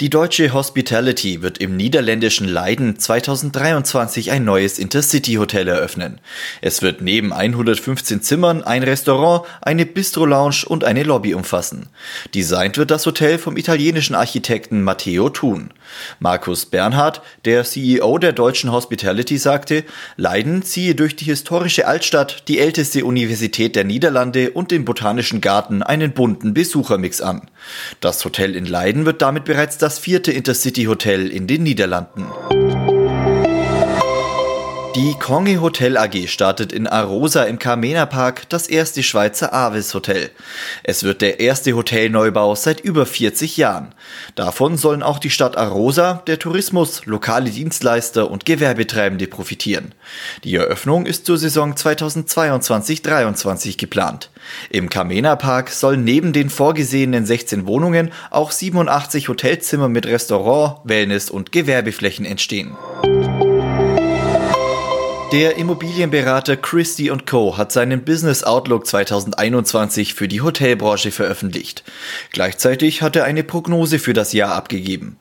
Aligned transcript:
Die 0.00 0.10
deutsche 0.10 0.52
Hospitality 0.52 1.40
wird 1.40 1.56
im 1.56 1.74
niederländischen 1.74 2.46
Leiden 2.46 2.98
2023 2.98 4.30
ein 4.30 4.44
neues 4.44 4.78
Intercity-Hotel 4.78 5.68
eröffnen. 5.68 6.20
Es 6.60 6.82
wird 6.82 7.00
neben 7.00 7.32
115 7.32 8.20
Zimmern 8.20 8.62
ein 8.62 8.82
Restaurant, 8.82 9.46
eine 9.62 9.86
Bistro-Lounge 9.86 10.64
und 10.66 10.84
eine 10.84 11.02
Lobby 11.02 11.32
umfassen. 11.32 11.88
Designt 12.34 12.76
wird 12.76 12.90
das 12.90 13.06
Hotel 13.06 13.38
vom 13.38 13.56
italienischen 13.56 14.14
Architekten 14.14 14.82
Matteo 14.82 15.30
Thun. 15.30 15.70
Markus 16.18 16.66
Bernhard, 16.66 17.22
der 17.46 17.64
CEO 17.64 18.18
der 18.18 18.32
deutschen 18.32 18.72
Hospitality, 18.72 19.38
sagte, 19.38 19.84
Leiden 20.16 20.62
ziehe 20.62 20.94
durch 20.94 21.16
die 21.16 21.24
historische 21.24 21.86
Altstadt, 21.86 22.48
die 22.48 22.58
älteste 22.58 23.04
Universität 23.06 23.76
der 23.76 23.84
Niederlande 23.84 24.50
und 24.50 24.70
den 24.70 24.84
Botanischen 24.84 25.40
Garten 25.40 25.82
einen 25.82 26.12
bunten 26.12 26.52
Besuchermix 26.52 27.22
an. 27.22 27.48
Das 28.00 28.22
Hotel 28.24 28.54
in 28.54 28.66
Leiden 28.66 29.06
wird 29.06 29.22
damit 29.22 29.44
bereits 29.56 29.78
das 29.78 29.98
vierte 29.98 30.32
Intercity-Hotel 30.32 31.28
in 31.28 31.46
den 31.46 31.62
Niederlanden. 31.62 32.26
Die 34.96 35.12
Kongi 35.12 35.56
Hotel 35.56 35.98
AG 35.98 36.26
startet 36.26 36.72
in 36.72 36.86
Arosa 36.86 37.42
im 37.42 37.58
Carmena 37.58 38.06
Park 38.06 38.48
das 38.48 38.66
erste 38.66 39.02
Schweizer 39.02 39.52
Avis 39.52 39.92
Hotel. 39.92 40.30
Es 40.84 41.02
wird 41.02 41.20
der 41.20 41.38
erste 41.38 41.74
Hotelneubau 41.74 42.54
seit 42.54 42.80
über 42.80 43.04
40 43.04 43.58
Jahren. 43.58 43.94
Davon 44.36 44.78
sollen 44.78 45.02
auch 45.02 45.18
die 45.18 45.28
Stadt 45.28 45.58
Arosa, 45.58 46.22
der 46.26 46.38
Tourismus, 46.38 47.04
lokale 47.04 47.50
Dienstleister 47.50 48.30
und 48.30 48.46
Gewerbetreibende 48.46 49.26
profitieren. 49.26 49.92
Die 50.44 50.54
Eröffnung 50.54 51.04
ist 51.04 51.26
zur 51.26 51.36
Saison 51.36 51.74
2022-23 51.74 53.76
geplant. 53.76 54.30
Im 54.70 54.88
Carmena 54.88 55.36
Park 55.36 55.68
sollen 55.68 56.04
neben 56.04 56.32
den 56.32 56.48
vorgesehenen 56.48 57.26
16 57.26 57.66
Wohnungen 57.66 58.12
auch 58.30 58.50
87 58.50 59.28
Hotelzimmer 59.28 59.90
mit 59.90 60.06
Restaurant, 60.06 60.78
Wellness 60.84 61.28
und 61.28 61.52
Gewerbeflächen 61.52 62.24
entstehen. 62.24 62.74
Der 65.32 65.56
Immobilienberater 65.56 66.56
Christie 66.56 67.10
Co. 67.28 67.58
hat 67.58 67.72
seinen 67.72 68.04
Business 68.04 68.44
Outlook 68.44 68.86
2021 68.86 70.14
für 70.14 70.28
die 70.28 70.40
Hotelbranche 70.40 71.10
veröffentlicht. 71.10 71.82
Gleichzeitig 72.30 73.02
hat 73.02 73.16
er 73.16 73.24
eine 73.24 73.42
Prognose 73.42 73.98
für 73.98 74.12
das 74.12 74.32
Jahr 74.32 74.54
abgegeben. 74.54 75.18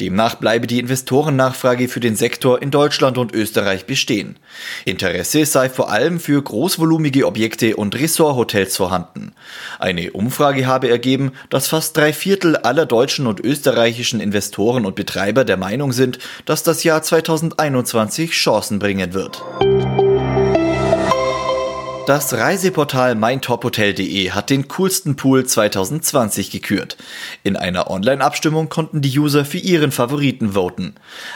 Demnach 0.00 0.36
bleibe 0.36 0.68
die 0.68 0.78
Investorennachfrage 0.78 1.88
für 1.88 1.98
den 1.98 2.14
Sektor 2.14 2.62
in 2.62 2.70
Deutschland 2.70 3.18
und 3.18 3.34
Österreich 3.34 3.84
bestehen. 3.84 4.38
Interesse 4.84 5.44
sei 5.44 5.68
vor 5.68 5.90
allem 5.90 6.20
für 6.20 6.40
großvolumige 6.40 7.26
Objekte 7.26 7.74
und 7.74 7.96
Ressorthotels 7.96 8.76
vorhanden. 8.76 9.32
Eine 9.80 10.12
Umfrage 10.12 10.68
habe 10.68 10.88
ergeben, 10.88 11.32
dass 11.50 11.66
fast 11.66 11.96
drei 11.96 12.12
Viertel 12.12 12.56
aller 12.56 12.86
deutschen 12.86 13.26
und 13.26 13.40
österreichischen 13.40 14.20
Investoren 14.20 14.86
und 14.86 14.94
Betreiber 14.94 15.44
der 15.44 15.56
Meinung 15.56 15.90
sind, 15.90 16.20
dass 16.44 16.62
das 16.62 16.84
Jahr 16.84 17.02
2021 17.02 18.30
Chancen 18.30 18.78
bringen 18.78 19.14
wird. 19.14 19.42
Das 22.08 22.32
Reiseportal 22.32 23.14
meintophotel.de 23.16 24.30
hat 24.30 24.48
den 24.48 24.66
coolsten 24.68 25.16
Pool 25.16 25.44
2020 25.44 26.50
gekürt. 26.50 26.96
In 27.44 27.54
einer 27.54 27.90
Online-Abstimmung 27.90 28.70
konnten 28.70 29.02
die 29.02 29.18
User 29.18 29.44
für 29.44 29.58
ihren 29.58 29.92
Favoriten 29.92 30.54
voten. 30.54 30.94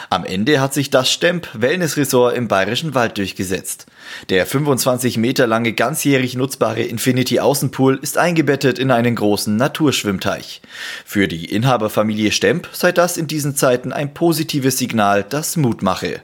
Am 0.09 0.25
Ende 0.25 0.59
hat 0.59 0.73
sich 0.73 0.89
das 0.89 1.11
Stemp 1.11 1.47
Wellness 1.53 1.95
Resort 1.95 2.35
im 2.35 2.47
Bayerischen 2.47 2.95
Wald 2.95 3.19
durchgesetzt. 3.19 3.85
Der 4.31 4.47
25 4.47 5.19
Meter 5.19 5.45
lange 5.45 5.73
ganzjährig 5.73 6.35
nutzbare 6.35 6.81
Infinity 6.81 7.39
Außenpool 7.39 7.99
ist 8.01 8.17
eingebettet 8.17 8.79
in 8.79 8.89
einen 8.89 9.13
großen 9.13 9.55
Naturschwimmteich. 9.55 10.63
Für 11.05 11.27
die 11.27 11.53
Inhaberfamilie 11.53 12.31
Stemp 12.31 12.67
sei 12.71 12.91
das 12.91 13.17
in 13.17 13.27
diesen 13.27 13.55
Zeiten 13.55 13.93
ein 13.93 14.15
positives 14.15 14.79
Signal, 14.79 15.23
das 15.23 15.55
Mut 15.55 15.83
mache. 15.83 16.23